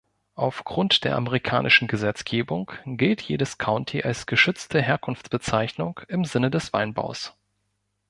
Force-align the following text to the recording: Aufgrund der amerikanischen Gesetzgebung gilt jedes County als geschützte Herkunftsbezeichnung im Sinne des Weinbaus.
Aufgrund 0.33 1.03
der 1.03 1.15
amerikanischen 1.15 1.87
Gesetzgebung 1.87 2.71
gilt 2.87 3.21
jedes 3.21 3.59
County 3.59 4.01
als 4.01 4.25
geschützte 4.25 4.81
Herkunftsbezeichnung 4.81 5.99
im 6.07 6.25
Sinne 6.25 6.49
des 6.49 6.73
Weinbaus. 6.73 7.35